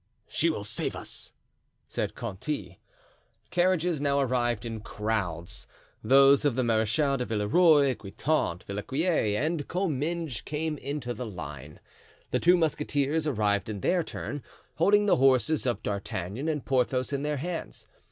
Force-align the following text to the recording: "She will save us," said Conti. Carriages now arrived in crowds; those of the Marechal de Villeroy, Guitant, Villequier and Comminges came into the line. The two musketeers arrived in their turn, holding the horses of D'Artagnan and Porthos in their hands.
"She 0.27 0.49
will 0.49 0.63
save 0.63 0.95
us," 0.95 1.31
said 1.87 2.15
Conti. 2.15 2.79
Carriages 3.51 4.01
now 4.01 4.19
arrived 4.19 4.65
in 4.65 4.79
crowds; 4.79 5.67
those 6.03 6.43
of 6.43 6.55
the 6.55 6.63
Marechal 6.63 7.17
de 7.17 7.25
Villeroy, 7.27 7.93
Guitant, 7.93 8.63
Villequier 8.63 9.39
and 9.39 9.67
Comminges 9.67 10.43
came 10.43 10.79
into 10.79 11.13
the 11.13 11.27
line. 11.27 11.79
The 12.31 12.39
two 12.39 12.57
musketeers 12.57 13.27
arrived 13.27 13.69
in 13.69 13.81
their 13.81 14.01
turn, 14.01 14.41
holding 14.77 15.05
the 15.05 15.17
horses 15.17 15.67
of 15.67 15.83
D'Artagnan 15.83 16.47
and 16.49 16.65
Porthos 16.65 17.13
in 17.13 17.21
their 17.21 17.37
hands. 17.37 17.85